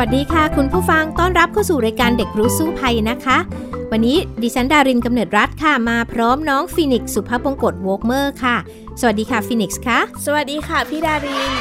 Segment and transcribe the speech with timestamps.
[0.00, 3.38] วัสดีค่ะ คุณผู้ฟังต้อนรับเข้าสู่รายการเด็กรู้สู้ภัยนะคะ
[3.92, 8.56] วันนี้ดิฉันดารินกำเนิดรัฐค่ะมาพร้อมน้องฟินิกสุภาพบงกตโวกเมอร์ค่ะ
[9.00, 11.52] สวัสดีค่ะฟินิกส์ค่ะ สวัสดีค่ะพี่ดาริน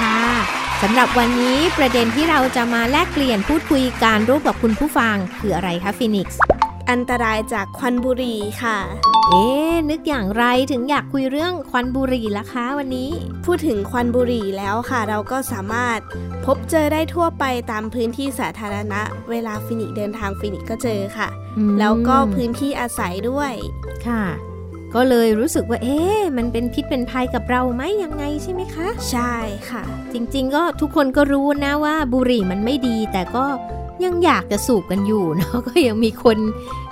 [0.00, 0.20] ค่ะ
[0.82, 6.40] สำหรับวันนี้ประเด็นที่เราจะมาแลกเปลี่ยนพูดคุยการรูปกับคุณผู้ฟังคืออะไรคะฟินิกส์
[6.90, 13.10] อันตรายจากควันบุหรี่ค่ะ เอ๊ะนึกอย่างไรถึงอยากคุยเรื่องควันบุหรี่ล่ะคะวันนี้
[13.44, 15.98] พูดถึงควันบุหรี่แล้วค่ะ เราก็สามารถ
[16.44, 19.00] พบเจอได้ทั่วไปตามพื้นที่สาธารณะ
[19.30, 21.28] เวลาฟินิกเดินทางฟินิกก็เจอค่ะ
[21.58, 23.52] อืมแล้วก็พื้นที่อาศัยด้วย
[24.06, 24.24] ค่ะ
[24.94, 29.34] ก็เลยรู้สึกว่าเอ๊ะมันเป็นพิษเป็นภัยกับเราไหมยังไงใช่ไหมคะ ใช่
[29.70, 33.44] ค่ะ จริงๆ ก็ทุกคนก็รู้นะว่าบุหรี่มันไม่ดี แต่ก็
[34.04, 36.38] ยังอยากจะสูบกันอยู่เนาะก็ยังมีคน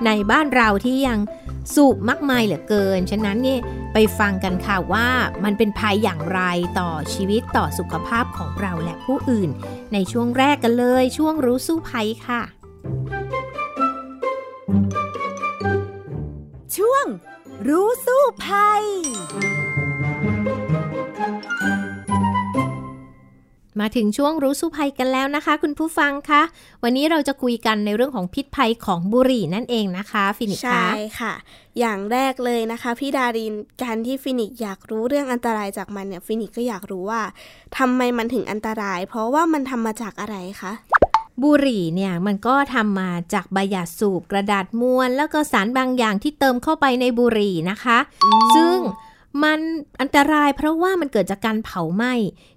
[0.06, 1.18] ในบ้านเราที่ยัง
[1.74, 3.60] สูบมากมายเหลือเกิน ฉะนั้นเนี่ย
[3.92, 5.08] ไปฟังกันค่ะว่า
[5.44, 6.40] มันเป็นภัยอย่างไร
[6.78, 9.50] ต่อชีวิตต่อสุขภาพของเราและผู้อื่น
[9.92, 12.42] ในช่วงแรกกันเลย ช่วงรู้สู้ภัยค่ะ
[16.76, 17.06] ช่วง
[17.68, 18.84] รู้สู้ภัย
[23.80, 26.42] มาถึงช่วงรู้สู้ภัยกันแล้วนะคะ คุณผู้ฟังคะ
[26.82, 31.34] วันนี้เราจะคุยกันในเรื่องของพิษภัยของบุหรี่นั่นเองนะคะฟินิกใช่คะค่ะ
[31.78, 37.22] อย่างแรกเลยนะคะพี่ดารินการที่ฟินิกอยากรู้เรื่องอันตรายจากมันเนี่ยฟินิกก็อยากรู้ว่า
[37.78, 40.72] ทำไมมันถึงอันตราย เพราะว่ามันทำมาจากอะไรคะ
[41.42, 47.98] บุหรี่เนี่ยมันก็ทำมาจากใบยาสูบกระดาษมวนแล้วก็สารบางอย่างที่เติมเข้าไปในบุหรี่นะคะ
[48.56, 48.78] ซึ่ง
[49.42, 49.60] มัน
[50.00, 52.12] อันตรายเพราะว่ามันเกิดจากการเผาไหม้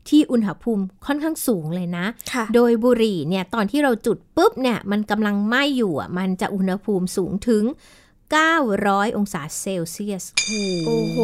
[0.10, 7.64] ที่อุณหภูมิค่อนข้างสูงเลยนะค่ะโดยบุหรี่เนี่ยตอนที่เราจุดปุ๊บเนี่ยมันกำลังไหม้อยู่อะมันจะอุณหภูมิสูงถึง
[8.40, 10.24] 900 องศาเซลเซียส
[10.86, 11.18] โอ้โห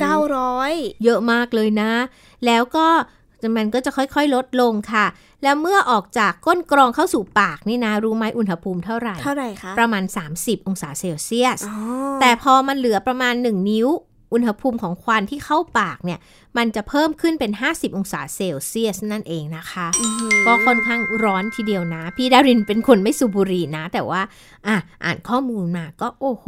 [0.00, 0.72] เก้าร้อย
[1.04, 1.92] เยอะมากเลยนะ
[2.46, 2.88] แล้วก็
[3.56, 5.06] มันก็จะค่อยๆ ลดลงค่ะ
[5.42, 10.04] แล้วเมื่อออกจากก้นกรองเข้าสู่ปากนี่นะ รู้ไหมอุณหภูมิเท่าไหร่ เท่าไหร่คะ ประมาณ
[10.36, 11.76] 30 องศาเซลเซียสอ๋อ
[12.20, 13.88] แต่พอมันเหลือประมาณ 1 นิ้ว
[14.32, 16.18] อุณหภูมิของควันที่เข้าปากเนี่ย
[16.56, 24.22] มันจะเพิ่มขึ้นเป็น 50 องศาเซลเซียสนั่นเองนะคะอื้อหือก็ค่อนข้างร้อนทีเดียวนะ พี่ดารินเป็นคนไม่สูบบุหรี่นะ แต่ว่า
[24.66, 26.46] อะอ่านข้อมูลมาก็โอ้โห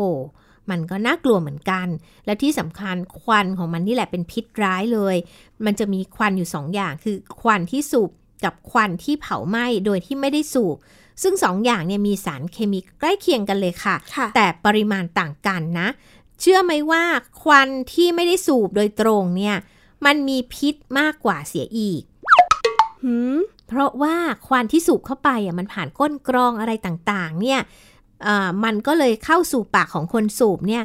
[0.71, 1.87] มันก็น่ากลัวเหมือนกัน
[2.27, 5.17] และที่สำคัญควันของมันนี่แหละเป็นพิษร้ายเลย
[5.65, 8.11] มันจะมีควันอยู่สองอย่าง คือควันที่สูบ
[8.45, 10.77] กับควันที่เผาไหม้โดยที่ไม่ได้สูบ
[11.23, 15.89] ซึ่งสองอย่างเนี่ยมีสารเคมีใกล้เคียงกันเลยค่ะค่ะแต่ปริมาณต่างกันนะ
[16.41, 17.05] เชื่อไหมว่า
[17.43, 19.57] ควันที่ไม่ได้สูบโดยตรงเนี่ย
[20.07, 22.03] มันมีพิษมากกว่าเสียอีก
[23.05, 23.37] หืม
[23.69, 24.17] เพราะว่า
[24.47, 27.61] ควันที่สูบเข้าไปอะมันผ่านก้นกรองอะไรต่างๆ เนี่ย
[28.23, 30.83] เอ่อมันก็เลยเข้าสู่ปากของคนสูบเนี่ย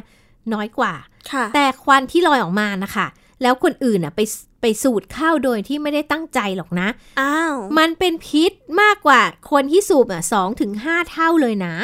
[0.52, 0.94] น้อยกว่า
[1.32, 3.06] ค่ะแต่ควันที่ลอยออกมานะคะ
[3.42, 4.20] แล้วคนอื่นอะไป
[4.60, 6.88] ไปสูดเข้าโดยที่ไม่ได้ตั้งใจหรอกนะ
[7.20, 11.74] อ้าว มันเป็นพิษมากกว่าคนที่สูบอะสองถึงห้าเท่าเลยนะ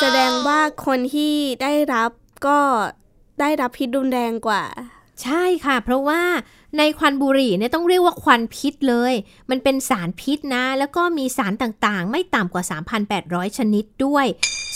[0.00, 2.10] แสดงว่าคนที่ได้รับ
[2.46, 2.60] ก็
[3.40, 4.64] ได้รับพิษรุนแรงกว่า
[5.22, 6.22] ใช่ค่ะ เพราะว่า
[6.78, 9.12] ในควันบุหรี่เนี่ยต้องเรียกว่าควันพิษเลย
[9.50, 12.64] มันเป็นสารพิษนะ แล้วก็มีสารต่างๆ ไม่ต่ำกว่า
[13.10, 14.26] 3,800 ชนิดด้วย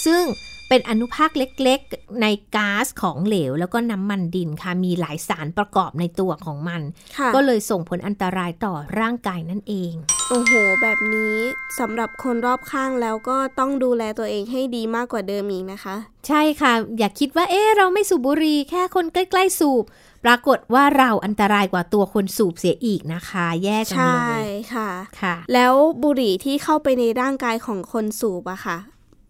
[0.06, 0.22] ซึ่ง
[0.68, 6.82] เป็นอนุภาคเล็กๆ ในก๊าซของเหลว แล้วก็น้ำมันดินค่ะ มีหลายสารประกอบในตัวของมัน
[7.18, 9.92] ค่ะก็เลยส่งผลอันตรายต่อร่างกายนั่นเอง
[10.30, 10.52] โอ้โห
[10.82, 11.36] แบบนี้
[11.78, 15.96] สำหรับคนรอบข้างแล้วก็ต้องดูแลตัวเองให้ดีมากกว่าเดิมอีกนะคะ
[16.26, 19.84] ใช่ค่ะ อย่าคิดว่าเอ๊ะเราไม่สูบบุหรี่แค่คนใกล้ ๆ สูบ
[20.24, 24.90] ปรากฏว่าเราอันตรายกว่าตัวคนสูบเสียอีกนะคะ แยกกันใช่เลยค่ะ
[25.20, 28.78] ค่ะ แล้วบุหรี่ที่เข้าไปในร่างกายของคนสูบอะค่ะ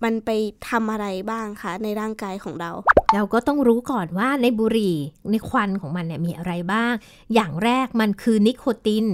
[0.04, 0.30] มันไป
[0.68, 2.70] ทำอะไรบ้างคะในร่างกายของเรา
[3.14, 4.96] เราก็ต้องรู้ก่อนว่าในบุหรี่
[5.30, 6.92] ในควันของมันเนี่ยมีอะไรบ้าง
[7.34, 9.06] อย่างแรกมันคือนิโคติน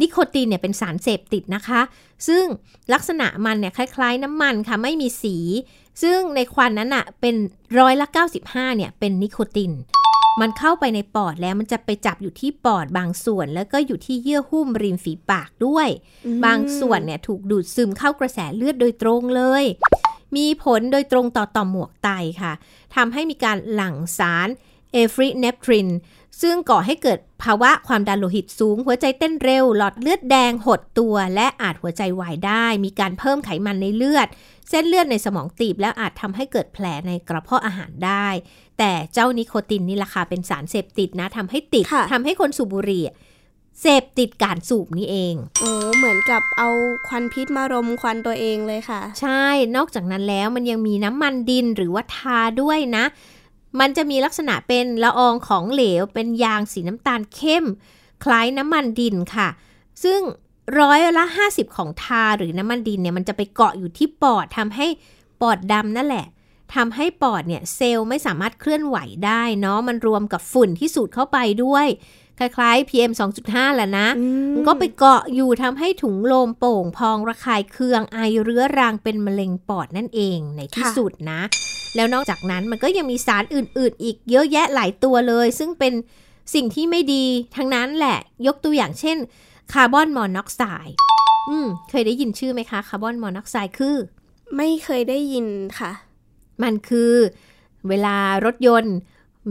[0.00, 1.80] นิโคตินเนี่ยเป็นสารเสพติดนะคะ
[2.28, 2.44] ซึ่ง
[2.92, 5.36] ลักษณะมันเนี่ยคล้าย ๆ น้ำมันค่ะไม่มีสี
[6.02, 7.36] ซึ่งในควันนั้นอะเป็น
[7.78, 8.06] ร้อยละ
[8.42, 9.72] 95เนี่ยเป็นนิโคติน
[10.40, 15.88] มันเข้าไปในปอดแล้วมันจะไปจับอยู่ที่ปอดบางส่วน แล้วก็อยู่ที่เยื่อหุ้มริมฝีปากด้วย
[16.26, 19.64] อืมบางส่วนเนี่ยถูกดูดซึมเข้ากระแสเลือดโดยตรงเลย
[20.36, 22.08] มีผลโดยตรงต่อต่อมหมวกไต
[22.42, 22.52] ค่ะ
[22.94, 24.48] ทำให้มีการหลั่งสาร
[24.92, 25.88] เอฟริเนปทริน
[26.42, 34.28] ซึ่งก่อให้เกิดภาวะความดันโลหิตสูง หัวใจเต้นเร็ว หลอดเลือดแดงหดตัว และอาจหัวใจวายได้ มีการเพิ่มไขมันในเลือด
[34.70, 38.28] เส้นเลือดในสมองตีบ แล้วอาจทำให้เกิดแผลในกระเพาะอาหารได้
[38.78, 43.04] แต่เจ้านิโคตินนี่ราคาเป็นสารเสพติดนะทำให้ติดค่ะทำให้คนสูบบุหรี่
[43.80, 46.68] เสพติดการสูบนี่เอง โอ้เหมือนกับเอา
[47.06, 49.44] ควันพิษมารมควันตัวเองเลยค่ะ ใช่
[49.76, 53.04] นอกจากนั้นแล้วมันยังมีน้ำมันดินหรือว่าทาด้วยนะ
[53.78, 57.64] มันจะมีลักษณะเป็นละอองของเหลว เป็นยางสีน้ำตาลเข้ม
[58.24, 59.48] คล้ายน้ำมันดินค่ะ
[60.04, 60.20] ซึ่ง
[60.80, 64.86] ร้อยละ 50 ของทาหรือน้ำมันดินเนี่ยมันจะไปเกาะอยู่ที่ปอดทำให้
[65.40, 66.26] ปอดดำนั่นแหละ
[66.74, 68.96] ทำให้ปอดเนี่ยเซลล์ไม่สามารถเคลื่อนไหว
[69.26, 71.86] ได้เนาะมันรวมกับฝุ่นที่สูดเข้าไปด้วย
[72.40, 73.12] คล้ายๆ PM
[73.44, 81.40] 2.5 แหละนะอืมมันก็ไปเกาะอยู่ทำให้ถุงลมโป่งพองระคายเคืองไอเรื้อรังเป็นมะเร็งปอดนั่นเองในที่ค่ะสุดนะ
[81.96, 85.92] แล้วนอกจากนั้นมันก็ยังมีสารอื่น ๆ อีกเยอะแยะหลายตัวเลย ซึ่งเป็น
[86.54, 87.24] สิ่งที่ไม่ดี
[87.56, 89.18] ทั้งนั้นแหละยกตัวอย่างเช่น
[89.72, 90.96] คาร์บอนมอนอกไซด์
[91.50, 93.96] อืมเคยได้ยินชื่อไหมคะคาร์บอนมอนอกไซด์คือ
[94.56, 95.46] ไม่เคยได้ยิน
[95.78, 95.92] ค่ะ
[96.62, 97.12] มันคือ
[97.88, 98.96] เวลารถยนต์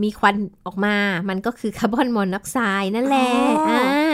[0.02, 0.34] มีควัน
[0.66, 0.96] ออกมา
[1.28, 4.12] มันก็คือคาร์บอนมอนอกไซด์นั่นแหละอ๋ออ่่า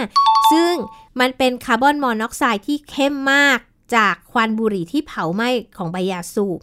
[0.53, 0.75] ซึ่ง
[1.21, 3.59] มันเป็นคาร์บอนมอนอกไซด์ที่เข้มมาก
[3.97, 6.61] จากควันบุหรี่ที่เผาไหม้ของใบยาสูบ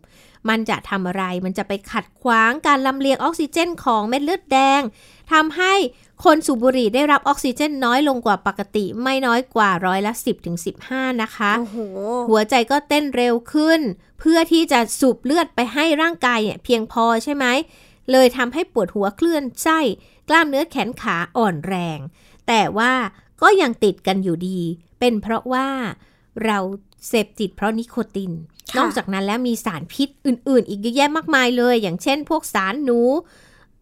[0.50, 4.82] มันจะทำอะไร มันจะไปขัดขวางการลำเลียงออกซิเจนของเม็ดเลือดแดง
[5.32, 5.74] ทำให้
[6.24, 10.14] คนสูบบุหรี่ได้รับออกซิเจนน้อยลงกว่าปกติ ไม่น้อยกว่าร้อยละ
[10.68, 11.78] 10-15นะคะโอ้โห
[12.30, 13.80] หัวใจก็เต้นเร็วขึ้น
[14.20, 17.46] เพื่อที่จะสูบเลือดไปให้ร่างกายเนี่ยเพียงพอใช่ไหม
[18.12, 19.80] เลยทำให้ปวดหัวคลื่นไส้
[20.30, 22.00] กล้ามเนื้อแขนขาอ่อนแรง
[22.48, 22.94] แต่ว่า
[23.42, 24.60] ก็ยังติดกันอยู่ดี
[25.00, 25.68] เป็นเพราะว่า
[26.46, 26.60] เรา
[27.08, 28.32] เสพติดเพราะนิโคติน
[28.72, 33.00] ค่ะนอกจากนั้นแล้วมีสารพิษอื่น ๆ อีกเยอะแยะมากมายเลย อย่างเช่น พวกสารหนู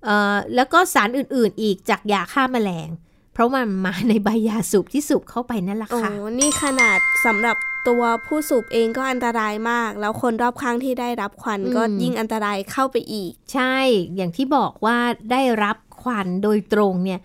[0.04, 3.11] เอ่อแล้วก็สารอื่น ๆ อีกจากยาฆ่าแมลงเพ
[3.42, 7.58] ราะมันมาในใบยาสูบที่สูบเข้าไปนั่นแหละโอ้ค่ะนี่ขนาดสำหรับ
[7.88, 13.76] ตัวผู้สูบเองก็อันตรายมาก แล้วคนรอบข้างที่ได้รับควันอืมก็ยิ่งอันตรายเข้าไปอีก ใช่
[14.16, 14.98] อย่างที่บอกว่า
[15.32, 17.20] ได้รับควันโดยตรงเนี่ย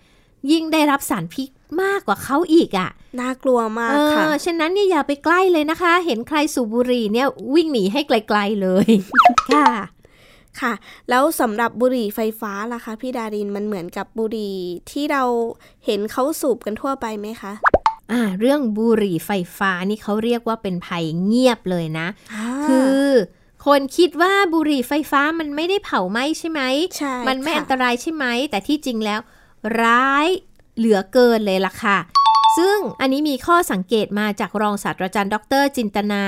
[0.51, 1.49] ยิ่งได้รับสารพิษ
[1.81, 8.87] มากกว่าเขาอีกอะ่ะ น่ากลัวมากเอค่ะอฉะนั้นเนี่ยอย่าไปใกล้เลยนะคะ เห็นใครสูบบุหรี่เนี่ยวิ่งหนีให้ไกล ๆเลย
[9.53, 9.67] ค่ะ
[10.61, 10.73] ค่ะ
[11.09, 14.57] แล้วสำหรับบุหรี่ไฟฟ้าล่ะคะพี่ดารินมันเหมือนกับบุหรี่
[14.91, 15.23] ที่เรา
[15.85, 17.53] เห็นเขาสูบกันทั่วไปไหมคะ
[18.11, 22.07] อ่าเรื่องบุหรี่ไฟฟ้านี่เขาเรียกว่าเป็นภัยเงียบเลยนะ
[22.67, 23.05] คือ
[23.65, 26.61] คนคิดว่าบุหรี่ไฟฟ้ามันไม่ได้เผาไหม้ใช่ไหม
[26.97, 29.19] ใช่มันไม่ค่ะอันตรายใช่ไหม แต่ที่จริงแล้ว
[29.81, 30.27] ร้าย
[30.77, 31.97] เหลือเกินเลยล่ะค่ะ
[32.57, 36.21] ซึ่งอันนี้มีข้อสังเกตมาจากรองศาสตราจารย์ ดรจินตนา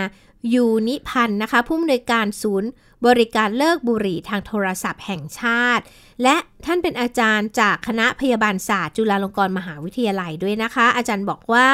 [0.53, 2.69] ยูนิพันธ์นะคะผู้อำนวยการศูนย์
[3.07, 5.83] บริการเลิกบุหรี่ทางโทรศัพท์แห่งชาติ
[6.23, 11.67] และท่านเป็นอาจารย์จากคณะพยาบาลศาสตร์ จุฬาลงกรณ์มหาวิทยาลัยด้วยนะคะ อาจารย์บอกว่า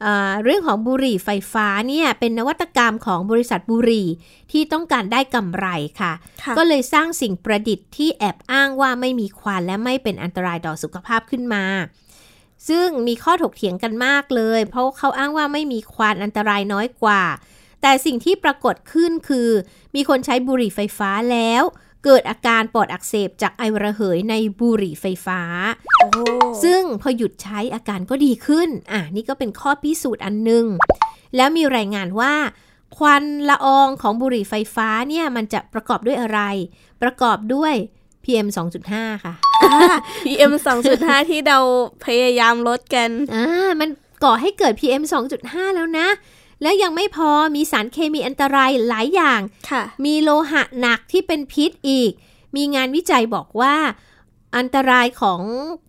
[0.00, 4.08] เอ่อเรื่องของบุหรี่ไฟฟ้าเนี่ยเป็นนวัตกรรมของบริษัทบุหรี่
[4.52, 5.66] ที่ต้องการได้กำไร
[6.00, 6.12] ค่ะ
[6.42, 11.64] ค่ะก็เลยสร้างสิ่งประดิษฐ์ที่แอบอ้างว่าไม่มีควันและไม่เป็นอันตรายต่อสุขภาพขึ้นมา
[12.68, 17.22] ซึ่งมีข้อถกเถียงกันมากเลย เพราะเขาอ้างว่าไม่มีควันอันตรายน้อยกว่า
[17.82, 19.48] แต่สิ่งที่ปรากฏขึ้นคือ
[19.94, 21.62] มีคนใช้บุหรี่ไฟฟ้าแล้ว
[22.04, 25.40] เกิดอาการปอดอักเสบจากไอระเหยในบุหรี่ไฟฟ้า
[25.98, 26.08] โอ้
[26.64, 30.64] ซึ่งพอหยุดใช้อาการก็ดีขึ้น อะนี่ก็เป็นข้อพิสูจน์อันหนึ่ง
[31.36, 32.34] แล้วมีรายงานว่า
[32.96, 36.40] ควันละอองของบุหรี่ไฟฟ้าเนี่ยมันจะประกอบด้วยอะไร
[37.02, 37.74] ประกอบด้วย
[38.24, 38.48] PM
[38.86, 39.34] 2.5 ค่ะ
[40.24, 41.58] PM สองจุดห้าที่เรา
[42.06, 43.88] พยายามลดกัน อ่า มัน
[44.24, 45.02] ก่อให้เกิด PM
[45.40, 46.08] 2.5 แล้วนะ
[46.62, 49.40] แล้วยังไม่พอมีสารเคมีอันตรายหลายอย่าง
[49.70, 52.12] ค่ะมีโลหะหนักที่เป็นพิษอีก
[52.56, 53.74] มีงานวิจัยบอกว่า
[54.56, 55.40] อันตรายของ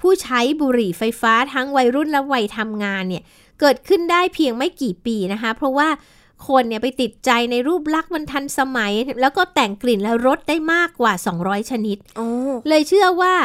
[0.02, 3.24] ผู้ใช้บุหรี่ไฟฟ้าทั้งวัยรุ่นและวัยทำงานเนี่ย
[3.60, 5.90] เกิดขึ้นได้เพียงไม่กี่ปีนะคะ เพราะว่า
[6.48, 12.28] คนเนี่ยไปติดใจในรูปลักษณ์มันทันสมัย แล้วก็แต่งกลิ่นและรสได้มากกว่า 200 ชนิดโอ้
[12.68, 13.36] เลยเชื่อว่า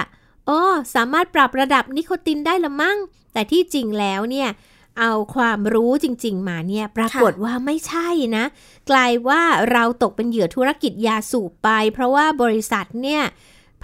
[0.49, 0.61] อ๋อ
[0.95, 2.99] สามารถปรับระดับนิโคตินได้ละมั้ง
[3.33, 4.49] แต่ที่จริงแล้วเนี่ย
[4.99, 8.45] เอาความรู้จริง ๆ มาเนี่ยปรากฏว่าไม่ใช่นะ
[8.90, 13.23] กลายว่าเราตกเป็นเหยื่อธุรกิจยาสูบไป เพราะว่าบริษัทเนี่ย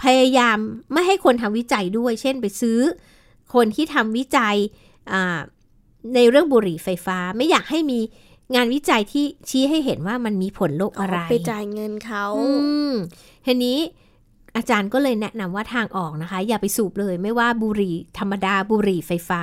[0.03, 0.57] พยายาม
[0.93, 2.79] ไม่ให้คนทำวิจัยด้วย เช่นไปซื้อ
[3.53, 4.55] คนที่ทำวิจัย
[5.11, 5.39] อ่า
[6.15, 7.99] ในเรื่องบุหรี่ไฟฟ้าไม่อยากให้มี
[8.55, 12.47] งานวิจัยที่ชี้ให้เห็นว่ามันมีผลโลกอะไร ไปจ่ายเงินเขาอื
[12.89, 12.93] ม
[13.45, 13.77] ทีนี้
[14.55, 19.41] อาจารย์ก็เลยแนะนำว่าทางออกนะคะ อย่าไปสูบเลย ไม่ว่าบุหรี่ธรรมดาบุหรี่ไฟฟ้า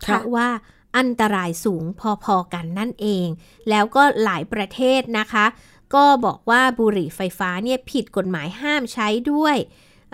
[0.00, 0.48] เพราะว่า
[0.96, 1.84] อันตรายสูง
[2.24, 3.26] พอๆกันนั่นเอง
[3.70, 5.46] แล้วก็หลายประเทศนะคะ
[5.94, 9.56] ก็บอกว่าบุหรี่ไฟฟ้าเนี่ยผิดกฎหมายห้ามใช้ด้วย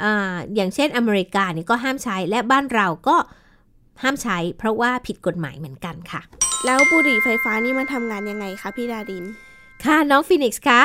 [0.03, 3.17] อาอย่างเช่นอเมริกาเนี่ยก็ห้ามใช้และบ้านเราก็
[4.03, 6.21] ห้ามใช้เพราะว่าผิดกฎหมายเหมือนกันค่ะ
[6.65, 9.25] แล้วบุหรี่ไฟฟ้านี่มันทำงานยังไงคะพี่ดาริน
[9.85, 10.81] ค่ะน้องฟินิกส์คะ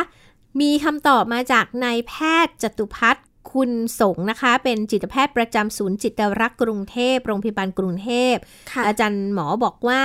[0.61, 2.13] มีคำตอบมาจากนายแพ
[2.45, 3.24] ทย์จตุพัฒน์
[3.55, 8.35] คุณสงนะคะเป็นจิตแพทย์ประจำศูนย์จิตรักษ์กรุงเทพโรงพยาบาลกรุงเทพ
[8.71, 10.01] ค่ะอาจารย์หมอบอกว่า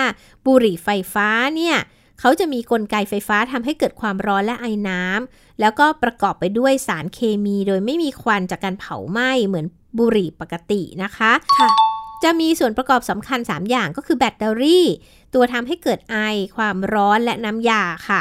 [0.47, 1.77] บุหรี่ไฟฟ้าเนี่ย
[2.21, 9.67] เขาจะมีกลไกไฟฟ้าทำให้เกิดความร้อนและไอน้ำแล้วก็ประกอบไปด้วยสารเคมีโดยไม่มีควันจากการเผาไหม้เหมือน
[9.99, 11.69] บุหรี่ปกตินะคะค่ะ
[12.25, 14.87] จะมีส่วนประกอบสำคัญ 3 อย่างก็คือแบตเตอรี่
[15.35, 16.17] ตัวทำให้เกิดไอ
[16.57, 18.21] ความร้อนและน้ำยาค่ะ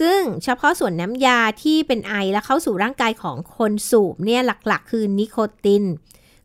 [0.00, 5.84] ซึ่งเฉพาะส่วนน้ำยาที่เป็นไอและเข้าสู่ร่างกายของคนสูบเนี่ยหลักๆ คือนิโคติน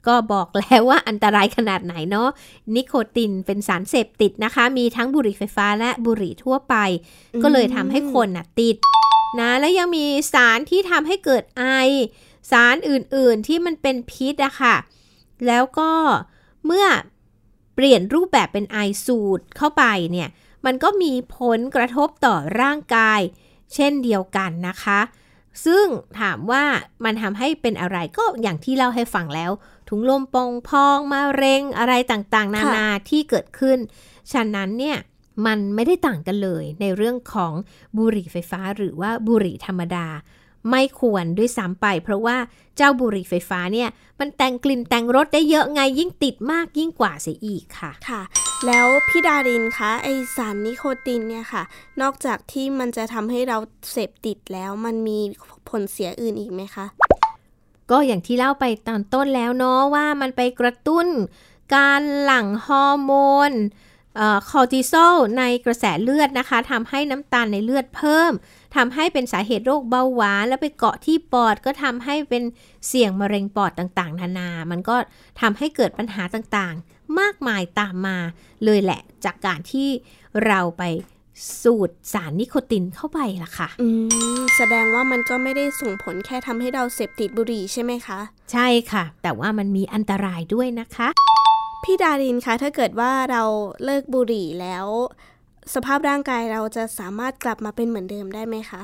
[0.08, 2.30] ก็บอกแล้วว่าอันตรายขนาดไหนเนาะ
[2.76, 6.76] นิโคตินเป็นสารเสพติดนะคะ มีทั้งบุหรี่ไฟฟ้าและบุหรี่ทั่วไป
[7.44, 8.78] ก็เลยทำให้คนน่ะติด
[9.40, 11.64] นะและยังมีสารที่ทำให้เกิดไอ
[12.52, 14.76] สารอื่นๆที่มันเป็นพิษอะค่ะ
[15.48, 15.92] แล้วก็
[16.66, 16.86] เมื่อ
[17.76, 20.30] เปลี่ยนรูปแบบเป็นไอสูตรเข้าไปเนี่ย
[20.66, 23.22] มันก็มีผลกระทบต่อร่างกาย
[23.74, 25.00] เช่นเดียวกันนะคะ
[25.66, 25.86] ซึ่ง
[26.20, 26.64] ถามว่า
[27.04, 29.52] มันทำให้เป็นอะไรก็อย่างที่เล่าให้ฟังแล้ว
[29.90, 33.78] ถุงลมโปองพองมะเร็งอะไรต่างๆ นานาที่เกิดขึ้น
[34.32, 34.98] ฉะนั้นเนี่ย
[35.46, 37.54] มันไม่ได้ต่างกันเลยในเรื่องของ
[37.98, 40.08] บุหรี่ไฟฟ้าหรือว่าบุหรี่ธรรมดา
[40.72, 42.38] ไม่ควรด้วยซ้ำไป เพราะว่า
[42.78, 43.90] เจ้าบุหรี่ไฟฟ้าเนี่ย
[44.20, 48.22] มันแต่งกลิ่นแต่งรสได้เยอะไงยิ่งติดมากยิ่งกว่าเสียอีกค่ะ ค่ะ
[48.68, 51.64] แล้วพี่ดารินคะไอ้สารนิโคตินเนี่ยค่ะ
[52.02, 53.58] นอกจากที่มันจะทำให้เรา
[53.92, 55.20] เสพติดแล้วมันมี
[55.70, 56.86] ผลเสียอื่นอีกไหมคะ
[57.92, 61.08] ก็อย่างที่เล่าไปตอนต้นแล้วเนาะว่ามันไปกระตุ้น
[61.76, 63.12] การหลั่งฮอร์โม
[63.50, 63.52] น
[64.50, 68.32] คอร์ติซอลในกระแสเลือดนะคะทำให้น้ำตาลในเลือดเพิ่ม
[68.76, 72.44] ทำให้เป็นสาเหตุโรคเบาหวาน แล้วไปเกาะที่ปอดก็ทำให้เป็น
[72.88, 74.96] เสี่ยงมะเร็งปอดต่างๆ นานา มันก็
[75.42, 78.18] ทำให้เกิดปัญหาต่างๆ มากมายตามมา
[78.64, 79.90] เลยแหละ จากการที่
[80.46, 80.84] เราไป
[81.64, 83.88] สูดสารนิโคตินเข้าไปล่ะค่ะ อื
[84.40, 88.20] ม แสดงว่ามันก็ไม่ได้ส่งผลแค่ทำให้เราเสพติดบุหรี่ใช่ไหมคะ
[88.52, 91.10] ใช่ค่ะ แต่ว่ามันมีอันตรายด้วยนะคะ
[91.84, 93.44] พี่ดารินคะ ถ้าเกิดว่าเรา
[93.84, 94.86] เลิกบุหรี่แล้ว
[95.74, 98.82] สภาพร่างกายเราจะสามารถกลับมาเป็นเหมือนเดิมได้ไหมคะ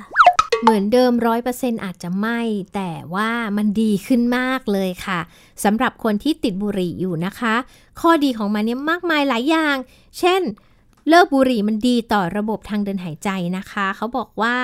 [0.61, 2.39] เหมือนเดิมร้อยเปอร์เซ็นอาจจะไม่
[2.75, 5.19] แต่ว่ามันดีขึ้นมากเลยค่ะ
[5.63, 7.55] สำหรับคนที่ติดบุหรี่อยู่นะคะ
[8.01, 9.75] ข้อดีของมันเนี่ยมากมายหลายอย่าง
[10.19, 10.41] เช่น
[11.09, 14.55] เลิกบุหรี่มันดีต่อระบบทางเดินหายใจนะคะ เขาบอกว่า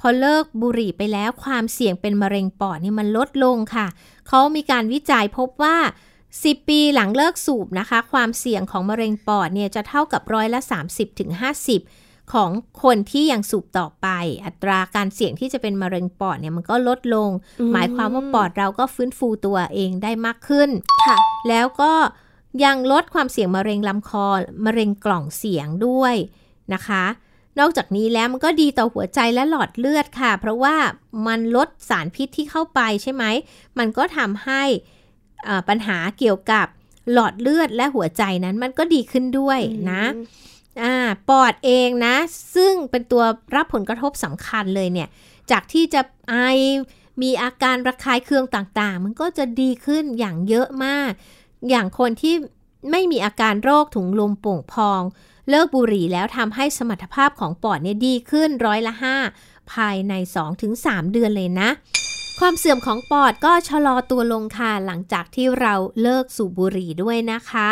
[0.00, 3.86] พอเลิกบุหรี่ไปแล้วความเสี่ยงเป็นมะเร็งปอดนี่มันลดลงค่ะ
[4.28, 5.76] เขามีการวิจัยพบว่า
[6.44, 11.30] 10 ปีหลังเลิกสูบนะคะ ความเสี่ยงของมะเร็งปอดเนี่ยจะเท่ากับร้อยละ 30-50ถึง
[11.80, 12.50] 50ของ
[12.82, 14.08] คนที่ยังสูบต่อไป
[14.44, 20.70] อัตราการเสี่ยงที่จะเป็นมะเร็งปอดเนี่ยมันก็ลดลงอืมหมายความว่าปอดเราก็ฟื้นฟูตัวเองได้มากขึ้น
[21.06, 21.16] ค่ะ
[21.48, 21.92] แล้วก็
[22.64, 24.28] ยังลดความเสี่ยงมะเร็งลำคอ
[24.66, 26.14] มะเร็งกล่องเสียงด้วย
[26.74, 27.04] นะคะ
[27.58, 30.76] นอกจากนี้แล้วมันก็ดีต่อหัวใจและหลอดเลือดค่ะ เพราะว่า
[31.26, 33.24] มันลดสารพิษที่เข้าไปใช่ไหม
[33.78, 34.95] มันก็ทำให้อ่า
[35.68, 36.66] ปัญหาเกี่ยวกับ
[37.12, 40.04] หลอดเลือดและหัวใจนั้นมันก็ดีขึ้นด้วยนะ
[40.82, 40.94] อ่า
[41.28, 42.14] ปอดเองนะ
[42.54, 43.22] ซึ่งเป็นตัว
[43.54, 45.08] รับผลกระทบสำคัญเลยเนี่ย
[45.50, 46.34] จากที่จะไอ
[47.22, 51.10] มีอาการระคายเคืองต่างๆ มันก็จะดีขึ้นอย่างเยอะมาก
[51.70, 52.34] อย่างคนที่
[52.90, 55.02] ไม่มีอาการโรคถุงลมโป่งพอง
[55.48, 58.92] เลิกบุหรี่แล้วทำให้สมรรถภาพของปอดเนี่ยดีขึ้นร้อยละ
[59.32, 60.14] 5 ภายใน
[60.64, 61.68] 2-3 เดือนเลยนะ
[62.40, 67.68] ความเสื่อมของปอดก็ชะลอตัวลงค่ะหลังจากที่เราเลิกสูบบุหรี่ด้วยนะคะ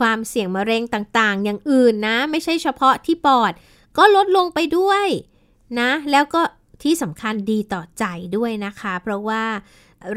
[0.00, 3.52] ความเสี่ยงมะเร็งต่างๆ อย่างอื่นนะ ไม่ใช่เฉพาะที่ปอด
[3.98, 5.06] ก็ลดลงไปด้วย
[5.80, 6.42] นะ แล้วก็
[6.82, 8.04] ที่สำคัญดีต่อใจ
[8.36, 9.44] ด้วยนะคะ เพราะว่า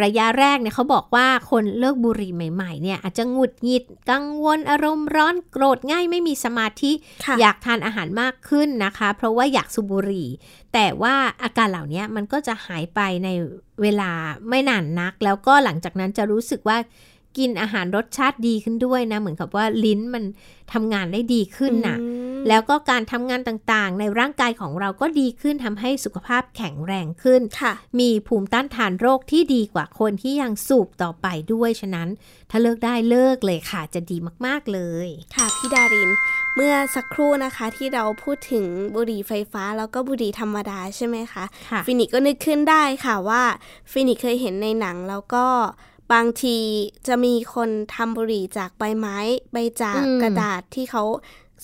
[0.03, 6.91] ระยะแรกเนี่ยเขาบอกว่าคนเลิกบุหรี่ใหม่ๆเนี่ยอาจจะหงุดหงิดกังวลอารมณ์ร้อนโกรธง่ายไม่มีสมาธิ
[7.25, 10.27] ค่ะอยากทานอาหารมากขึ้นนะคะ เพราะว่าอยากสูบบุหรี่
[10.73, 13.29] แต่ว่าอาการเหล่านี้มันก็จะหายไปใน
[13.81, 14.11] เวลา
[14.49, 16.77] ไม่นานนัก แล้วก็หลังจากนั้นจะรู้สึกว่า
[17.37, 20.23] กินอาหารรสชาติดีขึ้นด้วยนะ เหมือนกับว่าลิ้นมัน
[20.73, 32.09] ทำงานได้ดีขึ้นนะอืม แล้วก็การทำงานต่างๆ ในร่างกายของเราก็ดีขึ้นทำให้สุขภาพแข็งแรงขึ้นค่ะมีภูมิต้านทานโรคที่ดีกว่าคนที่ยังสูบต่อไปด้วยฉะนั้น
[32.51, 36.09] ถ้าเลิกได้เลิกเลยค่ะ จะดีมากๆเลยค่ะพี่ดาริน
[36.55, 43.43] เมื่อสักครู่นะคะที่เราพูดถึงบุหรี่ไฟฟ้าแล้วก็บุหรี่ธรรมดาใช่ไหมคะค่ะฟินิกก็นึกขึ้นได้ค่ะว่า
[43.91, 45.45] ฟินิกเคยเห็นในหนังแล้วก็
[46.13, 46.57] บางที
[47.07, 49.17] จะมีคนทำบุหรี่จากใบไม้
[49.51, 51.03] ใบจากอืมกระดาษที่เขา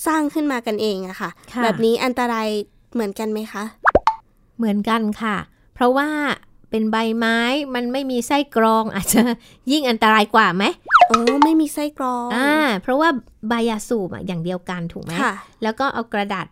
[0.08, 2.48] สร้างขึ้นมากันเองอะค่ะค่ะ แบบนี้อันตราย
[2.94, 3.64] เหมือนกันไหมคะ
[4.58, 5.36] เหมือนกันค่ะ
[5.74, 6.10] เพราะว่า
[6.70, 7.40] เป็นใบไม้
[7.76, 9.22] มันไม่มีไส้กรองอาจจะ
[9.72, 10.64] ยิ่งอันตรายกว่าไหม
[11.08, 13.10] โอ้ไม่มีไส้กรองอ่าเพราะว่า
[13.50, 15.34] ใบยาสูบอะอย่างเดียวกันถูกไหมค่ะ
[15.64, 16.46] แล้วก็เอากระดาษ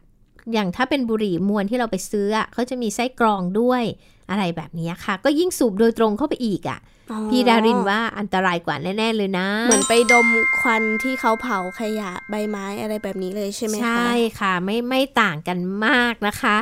[0.54, 3.84] อย่างถ้าเป็นบุหรี่มวนที่เราไปซื้ออะเขาจะมีไส้กรองด้วย
[4.30, 6.80] อะไรแบบนี้ค่ะ ก็ยิ่งสูบโดยตรงเข้าไปอีกอะ
[7.12, 10.28] อ๋อพี่ดารินว่าอันตรายกว่าแน่ ๆ เลยนะ เหมือนไปดม
[10.60, 16.58] ควันที่เขาเผาขยะใบไม้อะไรแบบนี้เลยใช่ไหมคะ ใช่ค่ะไม่ไม่ต่างกันมากนะคะ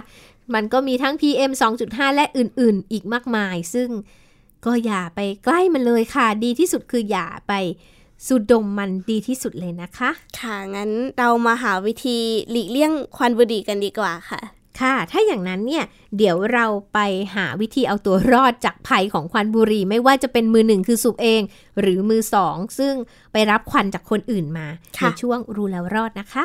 [0.54, 1.52] มันก็มีทั้ง PM
[1.84, 3.90] 2.5 และอื่นๆ อีกมากมาย ซึ่ง
[4.66, 7.54] ก็อย่าไปใกล้มันเลยค่ะ ดีที่สุดคืออย่าไป
[8.28, 12.18] สูดดมมันดีที่สุดเลยนะคะ ค่ะ งั้นเรามาหาวิธี
[12.52, 14.42] หลีกเลี่ยงควันบุหรี่กันดีกว่าค่ะ
[14.82, 15.84] ค่ะ ถ้าอย่างนั้นเนี่ย
[16.18, 17.00] เดี๋ยวเราไป
[17.36, 21.42] หาวิธีเอาตัวรอดจากภัยของควันบุหรี่ ไม่ว่าจะเป็นมือหนึ่งคือสูบเอง
[21.80, 22.94] หรือมือสองซึ่ง
[23.32, 26.44] ไปรับควันจากคนอื่นมา ในค่ะช่วงรู้แล้วรอดนะคะ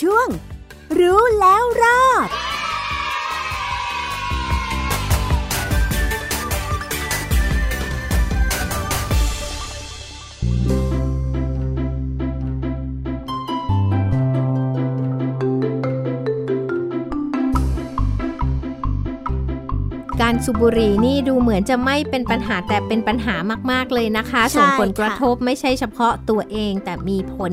[0.00, 0.28] ช่วง
[0.98, 2.28] รู้แล้วรอด
[20.32, 23.34] การสูบบุหรี่นี่ดูเหมือนจะไม่เป็นปัญหาแต่เป็นปัญหา
[23.70, 27.52] มาก ๆ เลยนะคะใช่ส่งผลค่ะกระทบไม่ใช่เฉพาะตัวเองแต่มีผล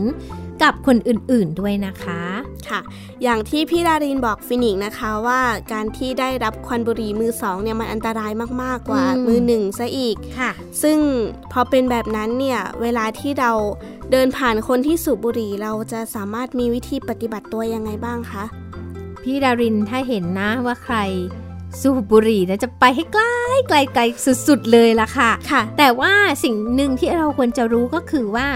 [0.64, 2.22] กับคนอื่นๆด้วยนะคะ
[2.70, 2.82] ค่ะ
[3.24, 5.42] อย่างที่พี่ดารินบอกฟินิกส์นะคะว่า
[5.74, 8.32] การที่ได้รับควันบุหรี่มือสองเนี่ยมันอันตราย
[8.64, 10.52] มากๆกว่าอืมมือหนึ่งซะอีกค่ะ
[10.84, 10.98] ซึ่ง
[11.52, 13.52] พอเป็นแบบนั้นเนี่ยเวลาที่เรา
[14.12, 18.44] เดินผ่านคนที่สูบบุหรี่เราจะสามารถมีวิธีปฏิบัติตัวยังไงบ้างคะ
[19.24, 20.98] พี่ดารินถ้าเห็นนะว่าใคร
[21.82, 23.24] สูบบุหรี่นะจะไปให้ไกล
[23.68, 24.02] ไกลไกล
[24.48, 28.48] สุดๆเลยละค่ะค่ะ แต่ว่าสิ่งหนึ่งที่เราควรจะรู้ก็คือว่า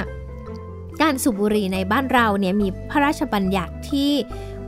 [1.02, 4.12] การสูบบุหรี่ในบ้านเราเนี่ยมีพระราชบัญญัติที่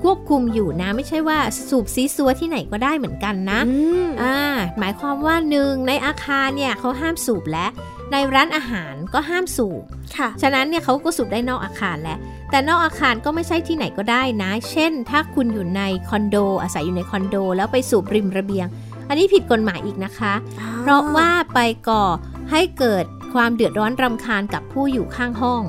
[0.04, 1.38] ควบคุมอยู่นะ ไม่ใช่ว่า
[1.70, 4.38] สูบซีซัวที่ไหนก็ได้เหมือนกันนะอืมอ่า
[4.80, 7.68] หมายความว่าหนึ่งในอาคารเนี่ยเขาห้ามสูบและ
[8.14, 9.84] ในร้านอาหารก็ห้ามสูบ
[10.18, 12.18] ค่ะ ฉะนั้นเนี่ยเขาก็สูบได้นอกอาคารแหละ
[12.52, 18.68] แต่นอกอาคารก็ไม่ใช่ที่ไหนก็ได้นะ เช่น ถ้าคุณอยู่ในคอนโด อาศัยอยู่ในคอนโด แล้วไปสูบริมระเบียง
[19.10, 20.34] อันนี้ผิดกฎหมายอีกนะคะ
[20.82, 22.04] เพราะว่าไปก่อ
[22.52, 25.62] ให้เกิดความเดือดร้อนรำคาญกับผู้อยู่ข้างห้อง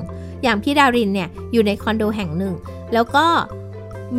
[0.42, 2.54] อย่างพี่ดารินเนี่ยอยู่ในคอนโดแห่งหนึ่ง
[2.92, 3.26] แล้วก็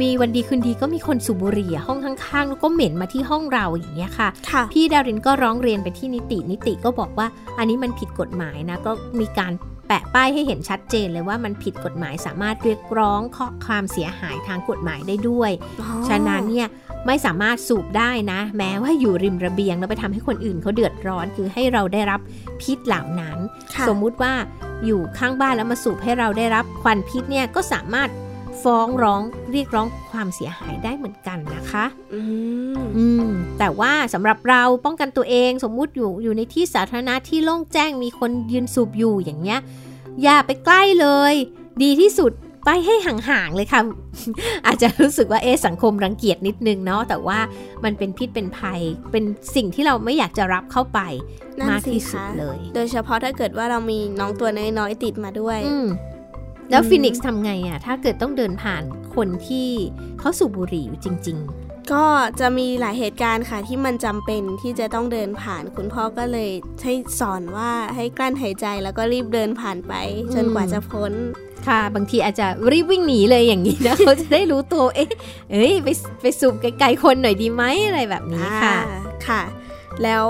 [0.01, 7.27] มีวันดีคืนดีก็มีคนสูบบุหรี่อะห้องข้างๆแล้วก็เหม็นมาที่ห้องเราอย่างเงี้ยค่ะค่ะ พี่ดารินก็ร้องเรียนไปที่นิตินิติก็บอกว่า
[7.57, 9.53] อันนี้มันผิดกฎหมายนะก็มีการ
[9.87, 15.51] แปะป้ายให้เห็นชัดเจนเลยว่ามันผิดกฎหมายสามารถเรียกร้องข้อความเสียหายทางกฎหมายได้ด้วย
[16.07, 16.67] ฉะนั้นเนี่ย
[17.05, 22.19] ไม่สามารถสูบได้นะ แม้ว่าอยู่ริมระเบียงแล้วไปทำให้คนอื่นเขาเดือดร้อน คือให้เราได้รับ
[22.61, 23.37] พิษเหล่านั้น
[23.73, 24.33] ค่ะสมมุติว่า
[24.85, 28.09] อยู่ข้างบ้านแล้วมาสูบให้เราได้รับควันพิษเนี่ยก็สามารถ
[28.63, 32.21] ฟ้องร้องเรียกร้องความเสียหายได้เหมือนกันนะคะอื
[32.75, 39.59] มอืมแต่ว่าสำหรับเราป้องกันตัวเองสมมุติอยู่อยู่ในที่สาธารณะที่โล่งแจ้งมีคนยืนสูบอยู่อย่างเงี้ย
[40.23, 41.33] อย่าไปใกล้เลย
[41.83, 42.31] ดีที่สุด
[42.65, 43.81] ไปให้ห่างๆเลยค่ะ
[44.65, 47.39] อาจจะรู้สึกว่าเอ๊ะสังคมรังเกียจนิดนึงเนาะแต่ว่า
[47.83, 49.23] มันเป็นพิษเป็นภัย เป็น
[49.55, 50.99] สิ่งที่เราไม่อยากจะรับเข้าไป
[51.57, 55.87] นั่นมากสิที่สุดคะเลย โดยเฉพาะถ้าเกิดว่าเรามีน้องตัวน้อยๆติดมาด้วยอืม
[56.69, 58.83] แล้วอืมฟินิกซ์ทำไงอะถ้าเกิดต้องเดินผ่าน
[59.15, 59.69] คนที่
[60.19, 61.39] เขาสูบบุหรี่อยู่จริง
[61.93, 62.05] ก็
[62.39, 66.51] จะมีหลายเหตุการณ์ค่ะที่มันจำเป็นที่จะต้องเดินผ่านคุณพ่อก็เลย
[66.81, 69.93] ให้สอนว่าให้กลั้นหายใจแล้วก็รีบเดินผ่านไป
[70.33, 75.09] จนกว่าจะพ้นๆค่ะ บางทีอาจจะรีบวิ่งหนีเลยอย่างนี้นะเขาจะได้รู้ตัวเอ๊ะ
[75.51, 75.87] เอ้ยไป
[76.21, 79.41] ไปสูบไกลๆคนหน่อยดีไหมอะไรแบบนี้ค่ะอ่าค่ะ
[80.03, 80.25] แล้ว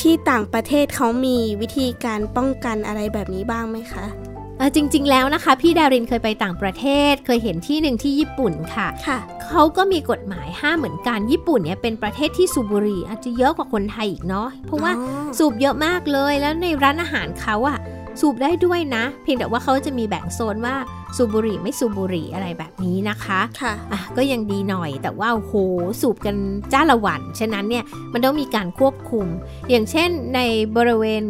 [0.00, 4.31] ที่ต่างประเทศเขามีวิธีการป้องกันอะไรแบบนี้บ้างไหมคะเออ
[4.74, 17.78] จริง ๆ แล้วนะคะ พี่ดารินเคยไปต่างประเทศ เคยเห็นที่หนึ่งที่ญี่ปุ่นค่ะค่ะเขาก็มีกฎหมายห้ามเหมือนกัน ญี่ปุ่นเนี่ยเป็นประเทศที่สูบบุหรี่อาจจะเยอะกว่าคนไทยอีกเนาะเพราะว่าอ๋อสูบเยอะมากเลยแล้วในร้านอาหารเขาอะ
[18.20, 20.76] สูบได้ด้วยนะ เพียงแต่ว่าเขาจะมีแบ่งโซนว่า
[21.16, 25.54] สูบบุหรี่ไม่สูบบุหรี่อะไรแบบนี้นะคะค่ะอะก็ยังดีหน่อยแต่ว่าโอ้โห
[26.00, 26.36] สูบกัน
[26.72, 29.26] จ้าละวันฉะนั้นเนี่ยมันต้องมีการควบคุม
[29.70, 30.40] อย่างเช่นใน
[30.76, 31.22] บริเวณ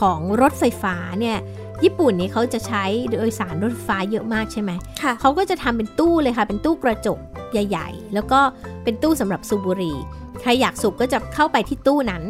[0.00, 1.38] ของรถไฟฟ้าเนี่ย
[1.84, 4.70] ญี่ปุ่นนี่เขาจะใช้โดยสารรถไฟฟ้าเยอะมากใช่ไหม
[5.02, 7.18] ค่ะเขาก็จะทำเป็นตู้เลยค่ะ เป็นตู้กระจก
[7.52, 8.40] ใหญ่ ๆ แล้วก็
[8.84, 9.96] เป็นตู้สำหรับสูบบุหรี่
[10.40, 12.22] ใครอยากสูบก็จะเข้าไปที่ตู้นั้น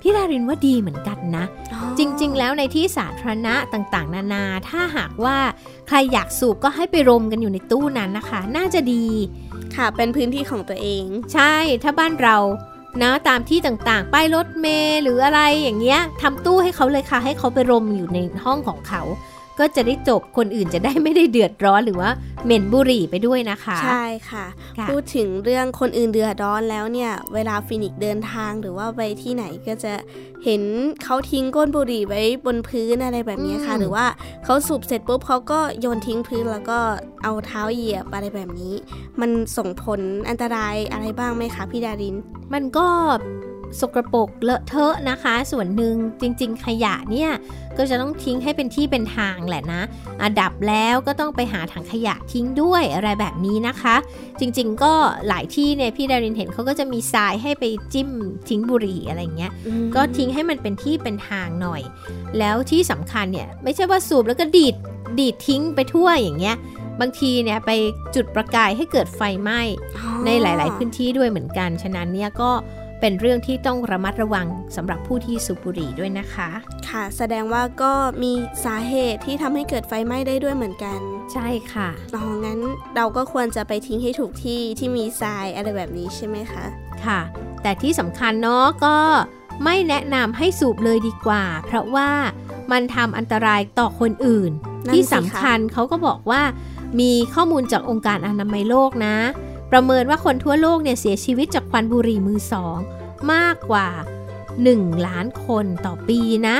[0.00, 1.44] พี่ดารินว่าดีเหมือนกันนะ
[1.98, 5.36] จริง ๆ แล้วในที่สาธารณะต่างๆ นานา ถ้าหากว่า
[5.88, 9.06] ใครอยากสูบก็ให้ไปรมกันอยู่ในตู้นั้นนะคะ น่าจะดี
[9.76, 12.36] ค่ะ เป็นพื้นที่ของตัวเอง ใช่ ถ้าบ้านเรา
[13.02, 19.02] นะตามที่ต่างๆ ป้ายรถเมล์หรืออะไรอย่างเงี้ยทำตู้ให้เขาเลยค่ะ ให้เขาไปรมอยู่ในห้องของเขา
[19.58, 22.10] ก็จะได้จบคนอื่นจะได้ไม่ได้เดือดร้อนหรือว่า
[22.44, 24.46] เหม็นบุหรี่ไปด้วยนะคะ ใช่ค่ะ
[24.78, 29.92] ค่ะพูดถึงเรื่องคนอื่นเดือดร้อนแล้วเนี่ย เวลาฟินิกซ์เดินทางหรือว่าไปที่ไหนก็จะ
[30.44, 30.62] เห็น
[31.02, 34.06] เขาทิ้งก้นบุหรี่ไว้บนพื้นอะไรแบบนี้ค่ะอืมหรือว่า
[34.44, 36.78] เขาสูบเสร็จปุ๊บเขาก็โยนทิ้งพื้นแล้วก็
[37.22, 38.74] เอาเท้าเหยียบอะไรแบบนี้
[39.20, 42.16] มันส่งผลอันตรายอะไรบ้างไหมคะพี่ดาริน
[42.54, 42.86] มันก็
[43.80, 47.30] สกรปรกเลอะเทอะนะคะ ส่วนหนึ่งจริง ๆ ขยะเนี่ย
[47.76, 49.82] ก็จะต้องทิ้งให้เป็นที่เป็นทางแหละนะ
[50.22, 53.94] อะดับแล้วก็ต้องไปหาถังขยะทิ้งด้วยอะไรแบบนี้นะคะ
[54.40, 54.92] จริง ๆ ก็
[55.28, 58.08] หลายที่เนี่ยพี่ดารินเห็นเขาก็จะมีทรายให้ไปจิ้ม
[58.48, 59.52] ทิ้งบุหรี่อะไรเงี้ย
[59.94, 61.82] ก็ทิ้งให้มันเป็นที่เป็นทางหน่อย
[62.38, 64.74] แล้วที่สำคัญเนี่ยไม่ใช่ว่าสูบแล้วก็ดีด
[65.18, 66.56] ดีดทิ้งไปทั่วอย่างเงี้ย
[67.00, 67.70] บางทีเนี่ยไป
[68.14, 69.60] จุดประกายให้เกิดไฟไหม้
[70.24, 72.50] ในหลาย ๆ พื้นที่ด้วยเหมือนกัน ฉะนั้นเนี่ยก็
[73.06, 76.48] เป็นเรื่องที่ต้องระมัดระวังสำหรับผู้ที่สูบบุหรี่ด้วยนะคะ
[76.88, 78.32] ค่ะ แสดงว่าก็มี
[78.64, 81.00] สาเหตุที่ทำให้เกิดไฟไหม้ได้ด้วยเหมือนกัน
[81.32, 82.60] ใช่ค่ะอ๋องั้น
[82.96, 86.64] เราก็ควรจะไปทิ้งให้ถูกที่ที่มีทรายอะไรแบบนี้ใช่ไหมคะ
[87.04, 87.20] ค่ะ
[87.62, 88.96] แต่ที่สำคัญเนาะก็
[89.64, 92.10] ไม่แนะนำให้สูบเลยดีกว่า เพราะว่า
[92.72, 94.50] มันทำอันตรายต่อคนอื่น
[94.86, 96.42] นั่นที่สิคะสำคัญเขาก็บอกว่า
[97.00, 99.16] มีข้อมูลจากองค์การอนามัยโลกนะ
[99.70, 102.76] ประเมินว่าคนทั่วโลกเนี่ยเสียชีวิตจากควันบุหรี่มือสอง
[103.32, 103.88] มากกว่า
[104.46, 106.56] 1 ล้านคนต่อปีนะ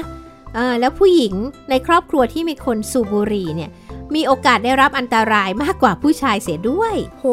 [0.54, 1.34] เออแล้วผู้หญิง
[1.70, 3.70] ในครอบครัวที่มีคนสูบบุหรี่เนี่ย
[4.14, 7.26] มีโอกาสได้รับอันตรายมากกว่าผู้ชายเสียด้วย โห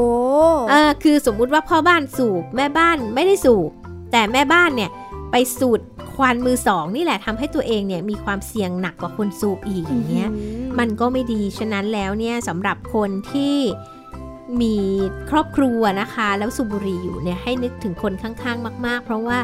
[0.70, 3.70] เออคือสมมุติว่าพ่อบ้านสูบแม่บ้านไม่ได้สูบ
[4.12, 4.92] แต่แม่บ้านเนี่ย
[5.32, 5.80] ไปสูด
[6.16, 10.30] ควันมือสองนี่แหละทำให้ตัวเองเนี่ยมีความเสี่ยงหนักกว่าคนสูบอีกอย่างเงี้ย
[10.80, 13.58] มันก็ไม่ดี ฉะนั้นแล้วเนี่ยสำหรับคนที่
[14.62, 14.76] มี
[15.30, 19.38] ครอบครัวนะคะ แล้วสูบบุหรี่อยู่เนี่ยให้นึกถึงคนข้างๆ มาก ๆ เพราะว่า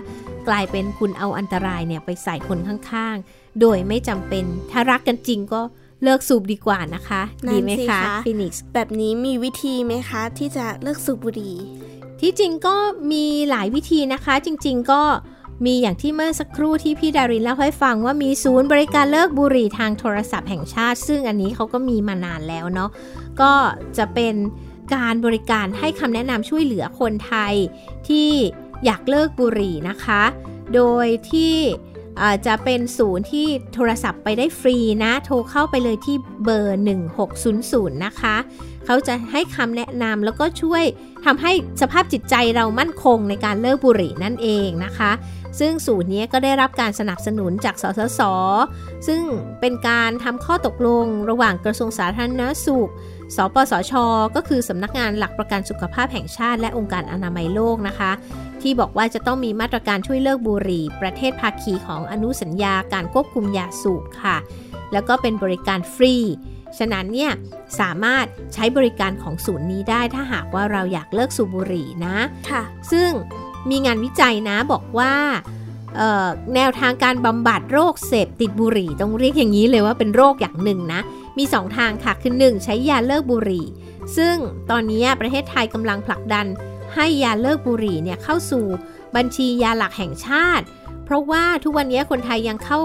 [0.48, 5.62] กลายเป็นคุณเอาอันตรายเนี่ยไปใส่คนข้างๆ โดยไม่จำเป็นถ้ารักกันจริงก็
[6.04, 11.56] เลิกสูบดีกว่านะคะนั่นดีไหมสิคะคะฟินิกซ์แบบนี้มีวิธีไหมคะ ที่จะเลิกสูบบุหรี่
[12.22, 12.76] ที่จริงก็
[13.12, 15.02] มีหลายวิธีนะคะ จริง ๆ ก็
[15.66, 22.90] มีอย่างที่เมื่อสักครู่ที่พี่ดารินเล่าให้ฟังว่ามีศูนย์บริการเลิกบุหรี่ทางโทรศัพท์แห่งชาติ ซึ่งอันนี้เขาก็มีมานานแล้วเนาะ
[23.42, 23.52] ก็
[23.98, 24.36] จะเป็น
[24.94, 27.54] การบริการให้คำแนะนำช่วยเหลือคนไทย
[28.08, 28.32] ที่
[28.86, 30.24] อยากเลิกบุหรี่นะคะ
[30.76, 31.56] โดยที่
[32.48, 36.82] จะเป็นศูนย์ที่โทรศัพท์ไปได้ฟรีนะ โทรเข้าไปเลยที่เบอร์
[37.40, 38.36] 1600 นะคะ
[38.86, 40.84] เขาจะให้คำแนะนำแล้วก็ช่วย
[41.26, 45.12] ทำให้สภาพจิตใจเรามั่นคงในการเลิกบุหรี่นั่นเองนะคะ
[45.60, 48.22] ซึ่งศูนย์นี้ก็ได้รับการสนับสนุนจากสสส
[49.08, 49.22] ซึ่ง
[49.60, 52.92] เป็นการทำข้อตกลงระหว่างกระทรวงสาธารณสุข
[53.36, 53.94] สปสช
[54.36, 58.12] ก็คือสำนักงานหลักประกันสุขภาพแห่งชาติ และองค์การอนามัยโลกนะคะ
[58.62, 64.38] ที่บอกว่าจะต้องมีมาตรการช่วยเลิกบุหรี่ ประเทศภาคีของอนุสัญญาการควบคุมยาสูบค่ะ
[64.94, 66.16] แล้วก็เป็นบริการฟรี
[66.78, 67.32] ฉะนั้นเนี่ย
[67.80, 72.18] สามารถใช้บริการของศูนย์นี้ได้ถ้าหากว่าเราอยากเลิกสูบบุหรี่นะ
[72.50, 73.10] ค่ะ ซึ่ง
[73.70, 75.67] มีงานวิจัยนะบอกว่าเอ่อ
[76.56, 81.02] แนวทางการบำบัดโรคเสพติดบุหรี่ ต้องเรียกอย่างนี้เลยว่าเป็นโรคอย่างหนึ่งนะ
[81.38, 83.66] มี 2 ทางค่ะ คือ 1 ใช้ยาเลิกบุหรี่
[84.18, 84.36] ซึ่ง
[84.70, 86.46] ตอนนี้ประเทศไทยกำลังผลักดัน
[86.96, 88.66] ให้ยาเลิกบุหรี่เนี่ยเข้าสู่
[89.16, 90.66] บัญชียาหลักแห่งชาติ
[91.06, 92.80] เพราะว่าทุกวันนี้คนไทยยังเข้า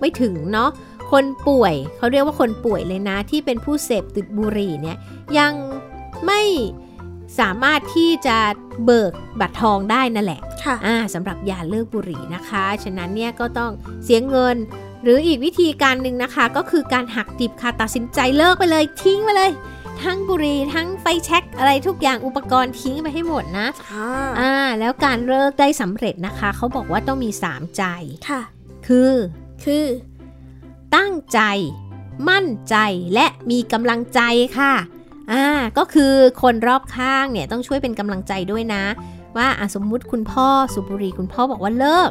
[0.00, 0.70] ไม่ถึงเนาะ
[1.10, 4.96] คนป่วยเขาเรียกว่าคนป่วยเลยนะที่เป็นผู้เสพติดบุหรี่เนี่ย
[5.38, 5.52] ยัง
[6.26, 6.42] ไม่
[7.40, 8.36] สามารถที่จะ
[8.84, 13.72] เบิกบัตรทองได้นั่นแหละค่ะอ่าสำหรับยาเลิกบุหรี่นะคะ ฉะนั้นเนี่ยก็ต้อง
[14.04, 14.56] เสียเงิน
[15.02, 19.50] หรืออีกวิธีการหนึ่งนะคะ ก็คือการหักดิบค่ะตัดสินใจเลิกไปเลยทิ้งไปเลย
[20.02, 24.06] ทั้งบุหรี่ทั้งไฟแช็กอะไรทุกอย่างอุปกรณ์ทิ้งไปให้หมดนะอ่า
[24.40, 27.84] อ่าแล้วการเลิกได้สำเร็จนะคะ เขาบอกว่าต้องมี 3 ใจ
[28.28, 28.42] ค่ะ
[28.86, 29.12] คือ
[29.64, 29.84] คือ
[30.96, 31.40] ตั้งใจ
[32.30, 32.76] มั่นใจ
[33.14, 34.20] และมีกำลังใจ
[34.58, 34.72] ค่ะ
[35.32, 35.46] อ่า
[35.78, 36.12] ก็คือ
[36.42, 38.84] คนรอบข้างเนี่ยต้องช่วยเป็นกำลังใจด้วยนะ
[39.36, 42.10] ว่าอะสมมุติคุณพ่อสูบบุหรี่คุณพ่อบอกว่าเลิก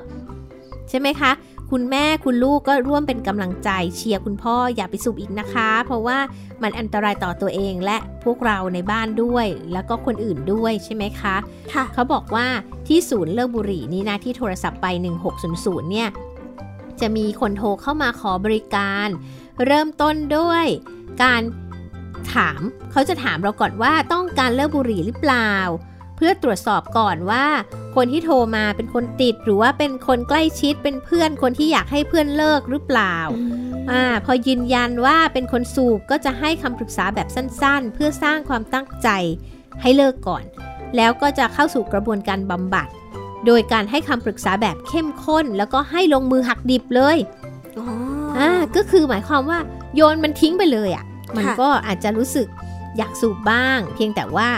[0.89, 1.31] ใช่ไหมคะ
[1.71, 6.17] คุณแม่คุณลูกก็ร่วมเป็นกำลังใจเชียร์คุณพ่ออย่าไปสูบอีกนะคะ เพราะว่า
[6.61, 11.35] มันอันตรายต่อตัวเองและพวกเราในบ้านด้วย แล้วก็คนอื่นด้วยใช่ไหมคะ
[11.73, 12.47] ค่ะเขาบอกว่า
[12.87, 14.87] ที่ศูนย์เลิกบุหรี่นี้นะที่โทรศัพท์ไป
[15.39, 16.09] 1600 เนี่ย
[17.01, 19.07] จะมีคนโทรเข้ามาขอบริการ
[19.65, 20.65] เริ่มต้นด้วย
[21.23, 21.41] การ
[22.33, 25.51] ถามเขาจะถามเราก่อนว่าต้องการเลิกบุหรี่หรือเปล่า
[26.15, 27.45] เพื่อตรวจสอบก่อนว่า
[27.95, 33.17] คนที่โทรมาเป็นคนติดหรือว่าเป็นคนใกล้ชิดเป็นเพื่อนคนที่อยากให้เพื่อนเลิกหรือเปล่า
[33.91, 39.09] อ่าพอยืนยันว่าเป็นคนสูบก็จะให้คำปรึกษาแบบสั้นๆ เพื่อสร้างความตั้งใจ
[39.81, 40.43] ให้เลิกก่อน
[40.95, 42.87] แล้วก็จะเข้าสู่กระบวนการบำบัด
[43.45, 47.17] โดยการให้คำปรึกษาแบบเข้มข้น แล้วก็ให้ลงมือหักดิบเลย
[47.77, 47.85] อ๋อ
[48.37, 49.59] อ่าก็คือหมายความว่า
[49.95, 51.05] โยนมันทิ้งไปเลยอะ่ะ
[51.37, 52.47] มันก็อาจจะรู้สึก
[52.97, 54.49] อยากสูบบ้าง เพียงแต่ว่า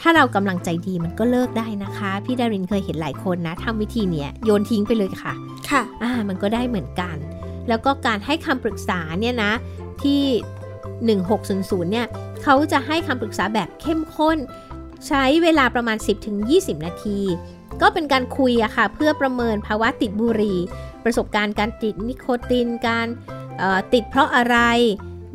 [0.00, 5.34] ถ้าเรากำลังใจดีมันก็เลิกได้นะคะ พี่ดารินเคยเห็นหลายคนนะทำวิธีเนี้ยโยนทิ้งไปเลยค่ะ
[5.70, 7.16] ค่ะอ่ามันก็ได้เหมือนกัน
[7.68, 9.52] แล้วก็การให้คำปรึกษาเนี่ยนะ
[10.02, 10.22] ที่
[11.26, 12.06] 1600 เนี่ย
[12.42, 14.38] เขาจะให้คำปรึกษาแบบเข้มข้น
[15.06, 15.96] ใช้เวลาประมาณ
[16.40, 17.20] 10-20 นาที
[17.80, 20.58] ก็เป็นการคุยอะค่ะ เพื่อประเมินภาวะติดบุหรี่
[21.04, 23.06] ประสบการณ์การติดนิโคตินการ
[23.92, 24.56] ติดเพราะอะไร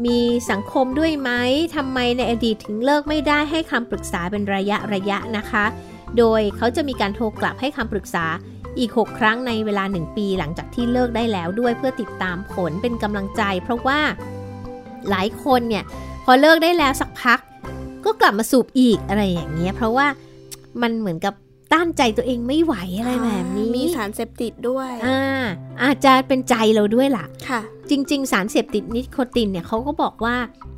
[0.06, 0.20] มี
[0.52, 1.32] สังคมด้วยไหม
[1.76, 5.66] ทำไมในอดีตถึงเลิกไม่ได้ให้คำปรึกษาเป็นระยะระยะนะคะ
[6.18, 8.26] โดยเขาจะมีการโทรกลับให้คำปรึกษา
[8.80, 14.00] อีก 6 ครั้งในเวลา 1 ปีหลังจากที่เลิกได้แล้วด้วยเพื่อติดตามผลเป็นกำลังใจ เพราะว่า
[15.10, 15.84] หลายคนเนี่ย
[16.26, 17.40] พอเลิกได้แล้วสักพัก
[18.06, 20.08] ก็กลับมาสูบอีกอะไรอย่างเงี้ยเพราะว่า
[20.82, 21.34] มันเหมือนกับ
[21.74, 25.44] ต้านใจตัวเองไม่ไหวอะไรแบบนี้ มีสารเสพติดด้วยอ่า
[25.84, 30.36] อาจจะเป็นใจเราด้วยล่ะ ค่ะ จริง ๆ สารเสพติดนิโคตินเนี่ยเขาก็บอกว่า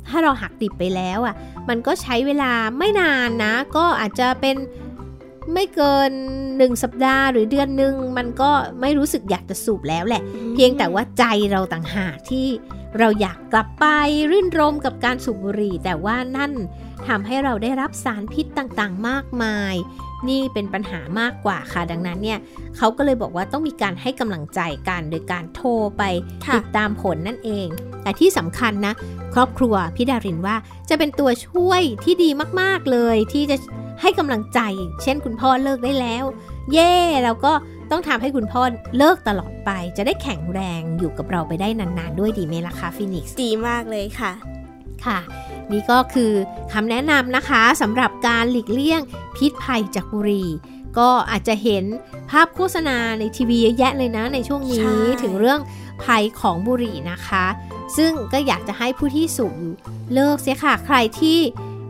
[0.08, 1.34] ถ้าเราหักดิบไปแล้วอะ
[1.68, 4.56] มันก็ใช้เวลาไม่นานนะ ก็อาจจะเป็น
[5.52, 6.12] ไม่เกิน
[6.46, 8.50] 1สัปดาห์หรือเดือนหนึ่งมันก็
[8.80, 10.22] ไม่รู้สึกอยากจะสูบแล้วแหละ
[10.54, 12.46] เพียงแต่ว่าใจเราต่างหากที่
[12.98, 13.86] เราอยากกลับไป
[14.30, 16.52] รื่นรมกับการสูบบุหรี่ แต่ว่านั่น
[17.08, 19.74] ทำให้เราได้รับสารพิษต่างๆ มากมาย
[20.28, 22.38] นี่เป็นปัญหามากกว่าค่ะ ดังนั้นเนี่ย
[22.76, 26.02] เขาก็เลยบอกว่าต้องมีการให้กำลังใจกันโดยการโทรไป
[26.54, 27.66] ติดตามผลนั่นเอง
[28.02, 28.94] แต่ที่สำคัญนะ
[29.34, 30.56] ครอบครัวพี่ดารินว่า
[30.88, 33.56] จะเป็นตัวช่วยที่ดีมากๆเลยที่จะ
[34.00, 34.60] ให้กำลังใจ
[35.02, 36.24] เช่นคุณพ่อเลิกได้แล้ว
[36.72, 37.52] เย่เราก็
[37.90, 38.62] ต้องทำให้คุณพ่อ
[38.96, 44.32] เลิกตลอดไป จะได้แข็งแรงอยู่กับเราไปได้นานๆ ด้วยดีไหมล่ะคะฟินิกซ์ดีมากเลยค่ะ
[45.06, 45.18] ค่ะ
[45.72, 46.32] นี่ก็คือ
[46.72, 49.00] คำแนะนำนะคะสำหรับการหลีกเลี่ยง
[49.36, 50.48] พิษภัยจากบุหรี่
[50.98, 51.84] ก็อาจจะเห็น
[52.30, 55.60] ภาพโฆษณาในทีวีเยอะแยะเลยนะในช่วงนี้ใช่ถึงเรื่อง
[56.04, 57.46] ภัยของบุหรี่นะคะ
[57.96, 59.74] ซึ่งก็อยากจะให้ผู้ที่สูบอยู่
[60.14, 61.38] เลิกเสียค่ะใครที่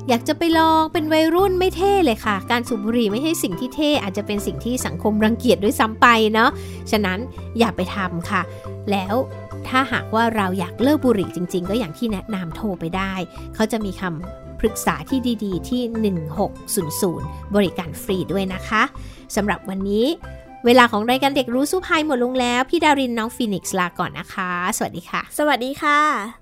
[0.09, 6.51] อยากจะไปลองเป็นวัยรุ่นไม่เท่เลยค่ะ การสูบบุหรี่ไม่ใช่สิ่งที่เท่ อาจจะเป็นสิ่งที่สังคมรังเกียจด้วยซ้ำไปเนาะ
[6.91, 7.19] ฉะนั้น
[7.59, 8.43] อย่าไปทำค่ะ
[8.91, 9.15] แล้ว
[9.69, 13.13] ถ้าหากว่าเราอยากเลิกบุหรี่จริง ๆ ก็อย่างที่แนะนำโทรไปได้
[13.55, 16.15] เขาจะมีคำปรึกษาที่ดีๆ ที่
[16.69, 18.83] 1600 บริการฟรีด้วยนะคะ
[19.37, 20.07] สำหรับวันนี้
[20.67, 26.42] เวลาของรายการเด็กรู้สู้ภัยหมดลงแล้ว พี่ดารินน้องฟีนิกซ์ลาก่อนนะคะ สวัสดีค่ะ สวัสดีค่ะ